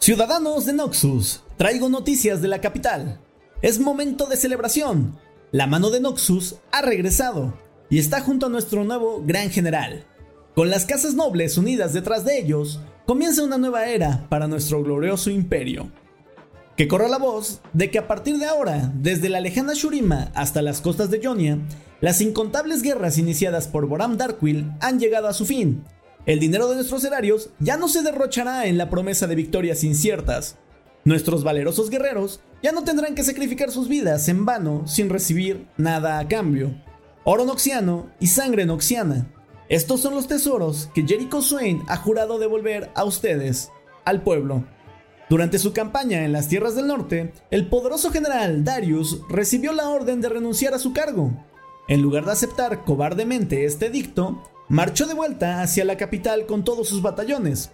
Ciudadanos 0.00 0.64
de 0.64 0.72
Noxus, 0.72 1.42
traigo 1.58 1.90
noticias 1.90 2.40
de 2.40 2.48
la 2.48 2.62
capital. 2.62 3.20
Es 3.60 3.78
momento 3.78 4.24
de 4.24 4.38
celebración. 4.38 5.18
La 5.52 5.66
mano 5.66 5.90
de 5.90 6.00
Noxus 6.00 6.56
ha 6.72 6.80
regresado 6.80 7.52
y 7.90 7.98
está 7.98 8.22
junto 8.22 8.46
a 8.46 8.48
nuestro 8.48 8.82
nuevo 8.82 9.22
Gran 9.26 9.50
General. 9.50 10.06
Con 10.54 10.70
las 10.70 10.86
casas 10.86 11.12
nobles 11.12 11.58
unidas 11.58 11.92
detrás 11.92 12.24
de 12.24 12.38
ellos, 12.38 12.80
comienza 13.06 13.44
una 13.44 13.58
nueva 13.58 13.88
era 13.88 14.26
para 14.30 14.48
nuestro 14.48 14.82
glorioso 14.82 15.28
imperio. 15.28 15.92
Que 16.78 16.88
corra 16.88 17.08
la 17.08 17.18
voz 17.18 17.60
de 17.74 17.90
que 17.90 17.98
a 17.98 18.08
partir 18.08 18.38
de 18.38 18.46
ahora, 18.46 18.90
desde 18.94 19.28
la 19.28 19.40
lejana 19.40 19.74
Shurima 19.74 20.32
hasta 20.34 20.62
las 20.62 20.80
costas 20.80 21.10
de 21.10 21.20
Jonia, 21.22 21.58
las 22.00 22.22
incontables 22.22 22.80
guerras 22.80 23.18
iniciadas 23.18 23.68
por 23.68 23.86
Boram 23.86 24.16
Darkwill 24.16 24.72
han 24.80 24.98
llegado 24.98 25.28
a 25.28 25.34
su 25.34 25.44
fin. 25.44 25.84
El 26.30 26.38
dinero 26.38 26.68
de 26.68 26.76
nuestros 26.76 27.02
erarios 27.02 27.50
ya 27.58 27.76
no 27.76 27.88
se 27.88 28.02
derrochará 28.02 28.66
en 28.66 28.78
la 28.78 28.88
promesa 28.88 29.26
de 29.26 29.34
victorias 29.34 29.82
inciertas. 29.82 30.58
Nuestros 31.04 31.42
valerosos 31.42 31.90
guerreros 31.90 32.38
ya 32.62 32.70
no 32.70 32.84
tendrán 32.84 33.16
que 33.16 33.24
sacrificar 33.24 33.72
sus 33.72 33.88
vidas 33.88 34.28
en 34.28 34.46
vano 34.46 34.86
sin 34.86 35.10
recibir 35.10 35.66
nada 35.76 36.20
a 36.20 36.28
cambio. 36.28 36.72
Oro 37.24 37.46
noxiano 37.46 38.12
y 38.20 38.28
sangre 38.28 38.64
noxiana. 38.64 39.26
Estos 39.68 40.02
son 40.02 40.14
los 40.14 40.28
tesoros 40.28 40.88
que 40.94 41.04
Jericho 41.04 41.42
Swain 41.42 41.82
ha 41.88 41.96
jurado 41.96 42.38
devolver 42.38 42.92
a 42.94 43.02
ustedes, 43.02 43.72
al 44.04 44.22
pueblo. 44.22 44.64
Durante 45.28 45.58
su 45.58 45.72
campaña 45.72 46.24
en 46.24 46.30
las 46.30 46.46
tierras 46.46 46.76
del 46.76 46.86
norte, 46.86 47.32
el 47.50 47.66
poderoso 47.66 48.12
general 48.12 48.62
Darius 48.62 49.20
recibió 49.28 49.72
la 49.72 49.88
orden 49.88 50.20
de 50.20 50.28
renunciar 50.28 50.74
a 50.74 50.78
su 50.78 50.92
cargo, 50.92 51.32
en 51.88 52.02
lugar 52.02 52.24
de 52.24 52.30
aceptar 52.30 52.84
cobardemente 52.84 53.64
este 53.64 53.86
edicto, 53.86 54.44
marchó 54.70 55.06
de 55.06 55.14
vuelta 55.14 55.62
hacia 55.62 55.84
la 55.84 55.96
capital 55.96 56.46
con 56.46 56.64
todos 56.64 56.88
sus 56.88 57.02
batallones, 57.02 57.72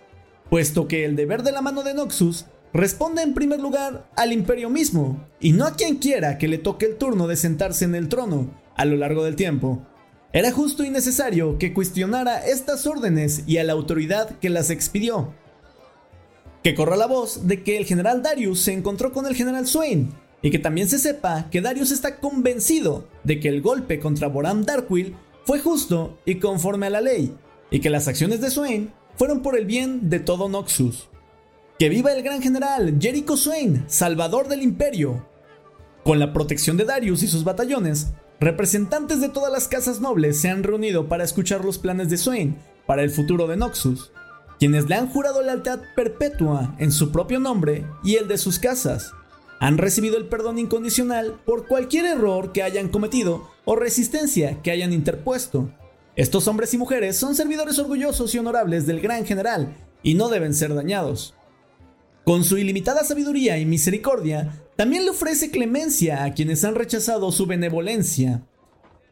puesto 0.49 0.89
que 0.89 1.05
el 1.05 1.15
deber 1.15 1.43
de 1.43 1.53
la 1.53 1.61
mano 1.61 1.83
de 1.83 1.93
Noxus 1.93 2.47
responde 2.73 3.23
en 3.23 3.35
primer 3.35 3.61
lugar 3.61 4.11
al 4.17 4.33
imperio 4.33 4.71
mismo, 4.71 5.23
y 5.39 5.53
no 5.53 5.67
a 5.67 5.77
quien 5.77 5.97
quiera 5.97 6.39
que 6.39 6.49
le 6.49 6.57
toque 6.57 6.87
el 6.87 6.97
turno 6.97 7.29
de 7.29 7.37
sentarse 7.37 7.85
en 7.85 7.95
el 7.95 8.09
trono 8.09 8.51
a 8.77 8.87
lo 8.87 8.97
largo 8.97 9.25
del 9.25 9.37
tiempo. 9.37 9.87
Era 10.33 10.51
justo 10.53 10.85
y 10.85 10.91
necesario 10.91 11.59
que 11.59 11.75
cuestionara 11.75 12.47
estas 12.47 12.87
órdenes 12.87 13.45
y 13.47 13.59
a 13.59 13.65
la 13.65 13.75
autoridad 13.75 14.31
que 14.39 14.49
las 14.49 14.71
expidió. 14.71 15.35
Que 16.63 16.75
corra 16.75 16.97
la 16.97 17.07
voz 17.07 17.47
de 17.47 17.63
que 17.63 17.77
el 17.77 17.85
general 17.85 18.23
Darius 18.23 18.61
se 18.61 18.73
encontró 18.73 19.13
con 19.13 19.27
el 19.27 19.35
general 19.35 19.67
Swain 19.67 20.15
y 20.41 20.51
que 20.51 20.59
también 20.59 20.89
se 20.89 20.99
sepa 20.99 21.49
que 21.51 21.61
Darius 21.61 21.91
está 21.91 22.17
convencido 22.17 23.07
de 23.23 23.39
que 23.39 23.49
el 23.49 23.61
golpe 23.61 24.01
contra 24.01 24.29
Boram 24.29 24.65
Darkwill 24.65 25.15
fue 25.47 25.61
justo 25.61 26.19
y 26.27 26.41
conforme 26.41 26.87
a 26.87 26.91
la 26.91 27.01
ley, 27.01 27.33
y 27.71 27.79
que 27.79 27.89
las 27.89 28.09
acciones 28.09 28.41
de 28.41 28.51
Swain 28.51 28.93
fueron 29.17 29.43
por 29.43 29.57
el 29.57 29.65
bien 29.65 30.11
de 30.11 30.19
todo 30.19 30.49
Noxus. 30.49 31.09
Que 31.79 31.89
viva 31.89 32.13
el 32.13 32.25
gran 32.25 32.43
general 32.43 32.99
Jericho 33.01 33.37
Swain, 33.37 33.85
salvador 33.87 34.49
del 34.49 34.63
imperio. 34.63 35.25
Con 36.03 36.19
la 36.19 36.33
protección 36.33 36.77
de 36.77 36.85
Darius 36.85 37.23
y 37.23 37.29
sus 37.29 37.45
batallones, 37.45 38.09
representantes 38.41 39.21
de 39.21 39.29
todas 39.29 39.53
las 39.53 39.69
casas 39.69 40.01
nobles 40.01 40.41
se 40.41 40.49
han 40.49 40.65
reunido 40.65 41.09
para 41.09 41.23
escuchar 41.23 41.65
los 41.65 41.79
planes 41.79 42.11
de 42.11 42.17
Swain 42.17 42.57
para 42.85 43.05
el 43.05 43.11
futuro 43.11 43.47
de 43.47 43.57
Noxus, 43.57 44.11
quienes 44.59 44.89
le 44.89 44.97
han 44.97 45.09
jurado 45.09 45.43
lealtad 45.43 45.79
perpetua 45.95 46.75
en 46.79 46.91
su 46.91 47.13
propio 47.13 47.39
nombre 47.39 47.87
y 48.03 48.17
el 48.17 48.27
de 48.27 48.39
sus 48.39 48.59
casas 48.59 49.13
han 49.61 49.79
recibido 49.79 50.17
el 50.17 50.27
perdón 50.27 50.59
incondicional 50.59 51.41
por 51.45 51.67
cualquier 51.67 52.07
error 52.07 52.53
que 52.53 52.63
hayan 52.63 52.89
cometido 52.89 53.51
o 53.65 53.77
resistencia 53.77 54.63
que 54.63 54.71
hayan 54.71 54.93
interpuesto. 54.93 55.71
Estos 56.15 56.49
hombres 56.49 56.73
y 56.75 56.79
mujeres 56.79 57.17
son 57.17 57.35
servidores 57.35 57.79
orgullosos 57.79 58.35
y 58.35 58.39
honorables 58.39 58.87
del 58.87 59.01
gran 59.01 59.27
general 59.27 59.77
y 60.03 60.15
no 60.15 60.29
deben 60.29 60.55
ser 60.55 60.75
dañados. 60.75 61.35
Con 62.25 62.43
su 62.43 62.59
ilimitada 62.59 63.05
sabiduría 63.05 63.59
y 63.59 63.67
misericordia, 63.67 64.63
también 64.77 65.05
le 65.05 65.11
ofrece 65.11 65.51
clemencia 65.51 66.25
a 66.25 66.35
quienes 66.35 66.65
han 66.65 66.75
rechazado 66.75 67.31
su 67.33 67.47
benevolencia. 67.47 68.43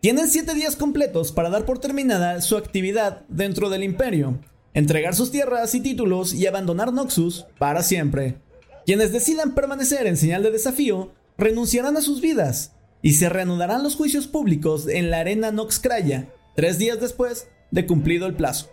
Tienen 0.01 0.29
siete 0.29 0.55
días 0.55 0.77
completos 0.77 1.33
para 1.33 1.49
dar 1.49 1.65
por 1.65 1.79
terminada 1.79 2.41
su 2.43 2.57
actividad 2.57 3.23
dentro 3.29 3.71
del 3.71 3.83
imperio, 3.83 4.41
entregar 4.75 5.15
sus 5.15 5.31
tierras 5.31 5.75
y 5.75 5.81
títulos 5.81 6.35
y 6.35 6.47
abandonar 6.47 6.93
Noxus 6.93 7.47
para 7.59 7.83
siempre. 7.83 8.44
Quienes 8.87 9.13
decidan 9.13 9.55
permanecer 9.55 10.07
en 10.07 10.17
señal 10.17 10.43
de 10.43 10.51
desafío 10.51 11.13
renunciarán 11.39 11.97
a 11.97 12.03
sus 12.03 12.21
vidas 12.21 12.73
y 13.01 13.15
se 13.15 13.29
reanudarán 13.29 13.83
los 13.83 13.97
juicios 13.97 14.27
públicos 14.27 14.87
en 14.89 15.11
la 15.11 15.21
arena 15.21 15.51
Noxcraya, 15.53 16.29
tres 16.55 16.79
días 16.79 17.01
después 17.01 17.49
de 17.71 17.87
cumplido 17.87 18.27
el 18.27 18.35
plazo. 18.35 18.71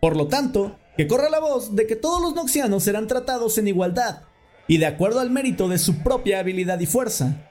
Por 0.00 0.16
lo 0.16 0.28
tanto, 0.28 0.78
que 0.96 1.06
corra 1.06 1.28
la 1.28 1.40
voz 1.40 1.76
de 1.76 1.86
que 1.86 1.96
todos 1.96 2.22
los 2.22 2.34
noxianos 2.34 2.84
serán 2.84 3.06
tratados 3.06 3.58
en 3.58 3.68
igualdad 3.68 4.22
y 4.66 4.78
de 4.78 4.86
acuerdo 4.86 5.20
al 5.20 5.30
mérito 5.30 5.68
de 5.68 5.78
su 5.78 6.02
propia 6.02 6.40
habilidad 6.40 6.80
y 6.80 6.86
fuerza. 6.86 7.50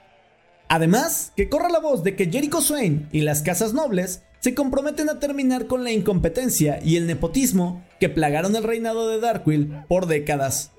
Además, 0.70 1.32
que 1.36 1.48
corra 1.48 1.70
la 1.70 1.80
voz 1.80 2.04
de 2.04 2.16
que 2.16 2.30
Jericho 2.30 2.62
Swain 2.62 3.08
y 3.12 3.22
las 3.22 3.42
casas 3.42 3.74
nobles 3.74 4.24
se 4.40 4.54
comprometen 4.54 5.10
a 5.10 5.20
terminar 5.20 5.68
con 5.68 5.84
la 5.84 5.92
incompetencia 5.92 6.80
y 6.84 6.98
el 6.98 7.08
nepotismo 7.08 7.86
que 8.00 8.10
plagaron 8.10 8.56
el 8.56 8.64
reinado 8.64 9.08
de 9.08 9.20
Darkwill 9.20 9.86
por 9.88 10.08
décadas. 10.08 10.74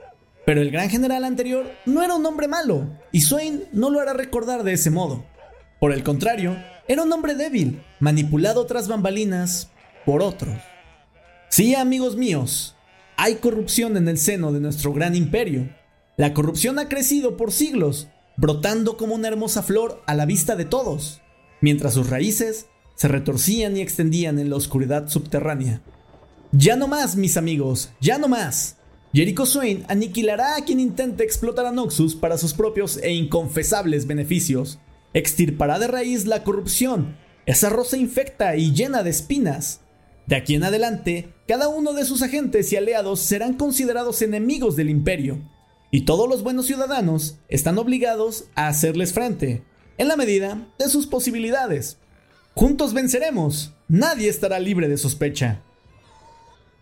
Pero 0.48 0.62
el 0.62 0.70
gran 0.70 0.88
general 0.88 1.24
anterior 1.24 1.70
no 1.84 2.02
era 2.02 2.14
un 2.14 2.24
hombre 2.24 2.48
malo, 2.48 2.88
y 3.12 3.20
Swain 3.20 3.64
no 3.70 3.90
lo 3.90 4.00
hará 4.00 4.14
recordar 4.14 4.62
de 4.64 4.72
ese 4.72 4.88
modo. 4.88 5.26
Por 5.78 5.92
el 5.92 6.02
contrario, 6.02 6.56
era 6.86 7.02
un 7.02 7.12
hombre 7.12 7.34
débil, 7.34 7.82
manipulado 8.00 8.64
tras 8.64 8.88
bambalinas 8.88 9.68
por 10.06 10.22
otros. 10.22 10.56
Sí, 11.50 11.74
amigos 11.74 12.16
míos, 12.16 12.76
hay 13.18 13.34
corrupción 13.34 13.98
en 13.98 14.08
el 14.08 14.16
seno 14.16 14.50
de 14.50 14.60
nuestro 14.60 14.94
gran 14.94 15.14
imperio. 15.14 15.68
La 16.16 16.32
corrupción 16.32 16.78
ha 16.78 16.88
crecido 16.88 17.36
por 17.36 17.52
siglos, 17.52 18.08
brotando 18.38 18.96
como 18.96 19.16
una 19.16 19.28
hermosa 19.28 19.62
flor 19.62 20.02
a 20.06 20.14
la 20.14 20.24
vista 20.24 20.56
de 20.56 20.64
todos, 20.64 21.20
mientras 21.60 21.92
sus 21.92 22.08
raíces 22.08 22.68
se 22.94 23.08
retorcían 23.08 23.76
y 23.76 23.82
extendían 23.82 24.38
en 24.38 24.48
la 24.48 24.56
oscuridad 24.56 25.08
subterránea. 25.08 25.82
Ya 26.52 26.76
no 26.76 26.88
más, 26.88 27.16
mis 27.16 27.36
amigos, 27.36 27.90
ya 28.00 28.16
no 28.16 28.28
más. 28.28 28.77
Jericho 29.12 29.46
Swain 29.46 29.84
aniquilará 29.88 30.56
a 30.56 30.64
quien 30.64 30.80
intente 30.80 31.24
explotar 31.24 31.64
a 31.64 31.72
Noxus 31.72 32.14
para 32.14 32.36
sus 32.36 32.52
propios 32.52 32.98
e 32.98 33.12
inconfesables 33.12 34.06
beneficios. 34.06 34.78
Extirpará 35.14 35.78
de 35.78 35.86
raíz 35.86 36.26
la 36.26 36.44
corrupción, 36.44 37.16
esa 37.46 37.70
rosa 37.70 37.96
infecta 37.96 38.56
y 38.56 38.72
llena 38.72 39.02
de 39.02 39.10
espinas. 39.10 39.80
De 40.26 40.36
aquí 40.36 40.54
en 40.54 40.64
adelante, 40.64 41.32
cada 41.46 41.68
uno 41.68 41.94
de 41.94 42.04
sus 42.04 42.20
agentes 42.20 42.70
y 42.72 42.76
aliados 42.76 43.20
serán 43.20 43.54
considerados 43.54 44.20
enemigos 44.20 44.76
del 44.76 44.90
imperio, 44.90 45.40
y 45.90 46.02
todos 46.02 46.28
los 46.28 46.42
buenos 46.42 46.66
ciudadanos 46.66 47.38
están 47.48 47.78
obligados 47.78 48.44
a 48.54 48.68
hacerles 48.68 49.14
frente, 49.14 49.62
en 49.96 50.08
la 50.08 50.16
medida 50.16 50.68
de 50.78 50.90
sus 50.90 51.06
posibilidades. 51.06 51.96
Juntos 52.54 52.92
venceremos, 52.92 53.72
nadie 53.88 54.28
estará 54.28 54.60
libre 54.60 54.86
de 54.88 54.98
sospecha. 54.98 55.62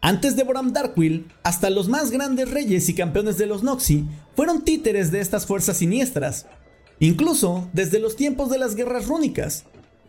Antes 0.06 0.36
de 0.36 0.44
Boram 0.44 0.72
Darkwill, 0.72 1.26
hasta 1.42 1.68
los 1.68 1.88
más 1.88 2.12
grandes 2.12 2.48
reyes 2.48 2.88
y 2.88 2.94
campeones 2.94 3.38
de 3.38 3.46
los 3.46 3.64
Noxi 3.64 4.04
fueron 4.36 4.62
títeres 4.62 5.10
de 5.10 5.18
estas 5.18 5.46
fuerzas 5.46 5.78
siniestras, 5.78 6.46
incluso 7.00 7.68
desde 7.72 7.98
los 7.98 8.14
tiempos 8.14 8.48
de 8.48 8.58
las 8.58 8.76
guerras 8.76 9.08
rúnicas. 9.08 9.64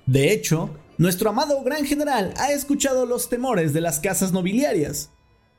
De 0.05 0.31
hecho, 0.31 0.69
nuestro 0.99 1.31
amado 1.31 1.63
gran 1.63 1.83
general 1.83 2.35
ha 2.37 2.51
escuchado 2.51 3.07
los 3.07 3.27
temores 3.27 3.73
de 3.73 3.81
las 3.81 3.99
casas 3.99 4.31
nobiliarias. 4.31 5.09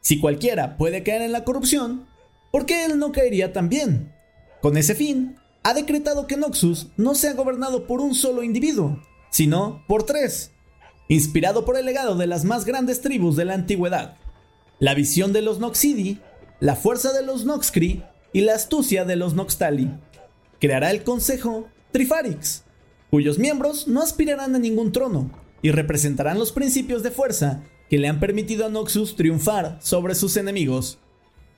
Si 0.02 0.20
cualquiera 0.20 0.76
puede 0.76 1.02
caer 1.02 1.22
en 1.22 1.32
la 1.32 1.42
corrupción, 1.42 2.06
¿por 2.52 2.64
qué 2.64 2.84
él 2.84 3.00
no 3.00 3.10
caería 3.10 3.52
también? 3.52 4.14
Con 4.62 4.76
ese 4.76 4.94
fin, 4.94 5.34
ha 5.64 5.74
decretado 5.74 6.28
que 6.28 6.36
Noxus 6.36 6.92
no 6.96 7.16
sea 7.16 7.32
gobernado 7.34 7.88
por 7.88 8.00
un 8.00 8.14
solo 8.14 8.44
individuo, 8.44 9.02
sino 9.32 9.82
por 9.88 10.04
tres, 10.04 10.52
inspirado 11.08 11.64
por 11.64 11.76
el 11.76 11.86
legado 11.86 12.14
de 12.14 12.28
las 12.28 12.44
más 12.44 12.64
grandes 12.64 13.00
tribus 13.00 13.34
de 13.34 13.44
la 13.44 13.54
antigüedad 13.54 14.16
la 14.80 14.94
visión 14.94 15.32
de 15.32 15.42
los 15.42 15.58
Noxidi, 15.58 16.20
la 16.60 16.76
fuerza 16.76 17.12
de 17.12 17.24
los 17.24 17.44
Noxcri 17.44 18.02
y 18.32 18.42
la 18.42 18.54
astucia 18.54 19.04
de 19.04 19.16
los 19.16 19.34
Noxtali. 19.34 19.90
Creará 20.60 20.90
el 20.90 21.02
Consejo 21.02 21.68
Trifarix, 21.92 22.64
cuyos 23.10 23.38
miembros 23.38 23.88
no 23.88 24.02
aspirarán 24.02 24.54
a 24.54 24.58
ningún 24.58 24.92
trono 24.92 25.30
y 25.62 25.70
representarán 25.70 26.38
los 26.38 26.52
principios 26.52 27.02
de 27.02 27.10
fuerza 27.10 27.64
que 27.88 27.98
le 27.98 28.08
han 28.08 28.20
permitido 28.20 28.66
a 28.66 28.68
Noxus 28.68 29.16
triunfar 29.16 29.78
sobre 29.80 30.14
sus 30.14 30.36
enemigos. 30.36 30.98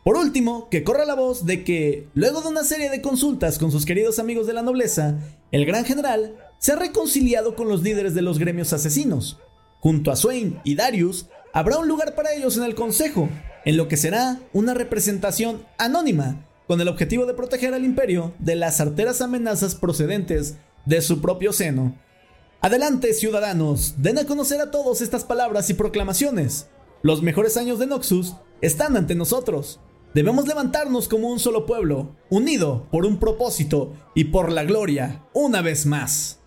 Por 0.05 0.17
último, 0.17 0.69
que 0.71 0.83
corra 0.83 1.05
la 1.05 1.15
voz 1.15 1.45
de 1.45 1.63
que, 1.63 2.09
luego 2.15 2.41
de 2.41 2.49
una 2.49 2.65
serie 2.65 2.89
de 2.89 3.03
consultas 3.03 3.59
con 3.59 3.71
sus 3.71 3.85
queridos 3.85 4.19
amigos 4.19 4.47
de 4.47 4.55
la 4.55 4.63
nobleza, 4.63 5.19
el 5.51 5.67
gran 5.67 5.85
general 5.85 6.37
se 6.59 6.73
ha 6.73 6.77
reconciliado 6.77 7.55
con 7.55 7.69
los 7.69 7.83
líderes 7.83 8.15
de 8.15 8.23
los 8.23 8.39
gremios 8.39 8.73
asesinos. 8.73 9.39
Junto 9.81 10.11
a 10.11 10.17
Swain 10.17 10.61
y 10.65 10.75
Darius, 10.75 11.27
habrá 11.52 11.79
un 11.79 11.88
lugar 11.88 12.14
para 12.14 12.32
ellos 12.32 12.56
en 12.56 12.64
el 12.64 12.75
Consejo, 12.75 13.29
en 13.64 13.76
lo 13.76 13.88
que 13.88 13.97
será 13.97 14.38
una 14.52 14.75
representación 14.75 15.64
anónima, 15.79 16.47
con 16.67 16.81
el 16.81 16.88
objetivo 16.88 17.26
de 17.26 17.35
proteger 17.35 17.75
al 17.75 17.85
imperio 17.85 18.32
de 18.38 18.56
las 18.56 18.81
arteras 18.81 19.20
amenazas 19.20 19.75
procedentes 19.75 20.56
de 20.87 21.02
su 21.02 21.20
propio 21.20 21.52
seno. 21.52 21.97
Adelante, 22.61 23.14
ciudadanos, 23.14 23.94
den 23.99 24.19
a 24.19 24.25
conocer 24.25 24.61
a 24.61 24.70
todos 24.70 25.00
estas 25.00 25.25
palabras 25.25 25.70
y 25.70 25.75
proclamaciones. 25.75 26.69
Los 27.02 27.23
mejores 27.23 27.56
años 27.56 27.79
de 27.79 27.87
Noxus 27.87 28.37
están 28.61 28.97
ante 28.97 29.14
nosotros. 29.14 29.81
Debemos 30.12 30.47
levantarnos 30.47 31.08
como 31.08 31.29
un 31.29 31.38
solo 31.38 31.67
pueblo, 31.67 32.17
unido 32.29 32.87
por 32.91 33.06
un 33.06 33.19
propósito 33.19 33.94
y 34.14 34.25
por 34.25 34.52
la 34.52 34.64
gloria, 34.64 35.25
una 35.32 35.62
vez 35.62 35.87
más. 35.87 36.40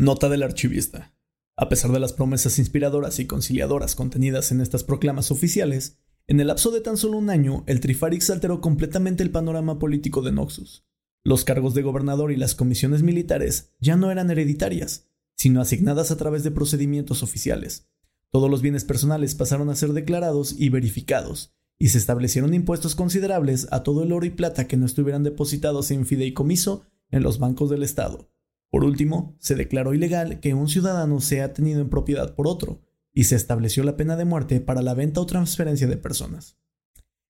Nota 0.00 0.30
del 0.30 0.42
archivista. 0.42 1.14
A 1.58 1.68
pesar 1.68 1.92
de 1.92 2.00
las 2.00 2.14
promesas 2.14 2.58
inspiradoras 2.58 3.18
y 3.18 3.26
conciliadoras 3.26 3.94
contenidas 3.94 4.50
en 4.50 4.62
estas 4.62 4.82
proclamas 4.82 5.30
oficiales, 5.30 5.98
en 6.26 6.40
el 6.40 6.46
lapso 6.46 6.70
de 6.70 6.80
tan 6.80 6.96
solo 6.96 7.18
un 7.18 7.28
año, 7.28 7.64
el 7.66 7.80
Trifarix 7.80 8.30
alteró 8.30 8.62
completamente 8.62 9.22
el 9.22 9.30
panorama 9.30 9.78
político 9.78 10.22
de 10.22 10.32
Noxus. 10.32 10.86
Los 11.22 11.44
cargos 11.44 11.74
de 11.74 11.82
gobernador 11.82 12.32
y 12.32 12.36
las 12.36 12.54
comisiones 12.54 13.02
militares 13.02 13.72
ya 13.78 13.96
no 13.96 14.10
eran 14.10 14.30
hereditarias, 14.30 15.10
sino 15.36 15.60
asignadas 15.60 16.10
a 16.10 16.16
través 16.16 16.44
de 16.44 16.50
procedimientos 16.50 17.22
oficiales. 17.22 17.86
Todos 18.30 18.50
los 18.50 18.62
bienes 18.62 18.84
personales 18.84 19.34
pasaron 19.34 19.68
a 19.68 19.76
ser 19.76 19.92
declarados 19.92 20.54
y 20.56 20.70
verificados, 20.70 21.52
y 21.78 21.88
se 21.88 21.98
establecieron 21.98 22.54
impuestos 22.54 22.94
considerables 22.94 23.68
a 23.70 23.82
todo 23.82 24.02
el 24.02 24.12
oro 24.12 24.24
y 24.24 24.30
plata 24.30 24.66
que 24.66 24.78
no 24.78 24.86
estuvieran 24.86 25.24
depositados 25.24 25.90
en 25.90 26.06
fideicomiso 26.06 26.86
en 27.10 27.22
los 27.22 27.38
bancos 27.38 27.68
del 27.68 27.82
Estado. 27.82 28.30
Por 28.70 28.84
último, 28.84 29.36
se 29.40 29.56
declaró 29.56 29.94
ilegal 29.94 30.40
que 30.40 30.54
un 30.54 30.68
ciudadano 30.68 31.20
sea 31.20 31.52
tenido 31.52 31.80
en 31.80 31.90
propiedad 31.90 32.34
por 32.34 32.46
otro, 32.46 32.82
y 33.12 33.24
se 33.24 33.34
estableció 33.34 33.82
la 33.82 33.96
pena 33.96 34.16
de 34.16 34.24
muerte 34.24 34.60
para 34.60 34.82
la 34.82 34.94
venta 34.94 35.20
o 35.20 35.26
transferencia 35.26 35.88
de 35.88 35.96
personas. 35.96 36.56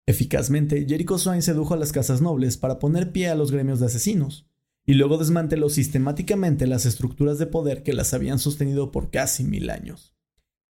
Eficazmente, 0.06 0.84
Jericho 0.87 1.19
Swain 1.19 1.42
sedujo 1.42 1.75
a 1.75 1.76
las 1.76 1.92
casas 1.92 2.20
nobles 2.20 2.56
para 2.56 2.78
poner 2.78 3.12
pie 3.12 3.28
a 3.28 3.34
los 3.34 3.50
gremios 3.50 3.81
de 3.81 3.87
asesinos, 3.87 4.46
y 4.84 4.94
luego 4.94 5.19
desmanteló 5.19 5.69
sistemáticamente 5.69 6.66
las 6.66 6.84
estructuras 6.84 7.38
de 7.38 7.46
poder 7.46 7.82
que 7.82 7.93
las 7.93 8.12
habían 8.12 8.38
sostenido 8.38 8.90
por 8.90 9.10
casi 9.10 9.44
mil 9.44 9.70
años. 9.70 10.14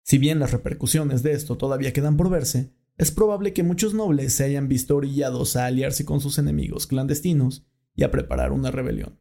Si 0.02 0.19
bien 0.19 0.38
las 0.38 0.52
repercusiones 0.52 1.22
de 1.22 1.32
esto 1.32 1.56
todavía 1.56 1.92
quedan 1.92 2.16
por 2.16 2.30
verse, 2.30 2.72
es 2.96 3.10
probable 3.10 3.52
que 3.52 3.62
muchos 3.62 3.92
nobles 3.92 4.32
se 4.32 4.44
hayan 4.44 4.69
visto 4.69 4.96
orillados 4.96 5.56
a 5.56 5.66
aliarse 5.66 6.04
con 6.04 6.20
sus 6.20 6.38
enemigos 6.38 6.86
clandestinos 6.86 7.66
y 7.94 8.04
a 8.04 8.10
preparar 8.10 8.52
una 8.52 8.70
rebelión. 8.70 9.20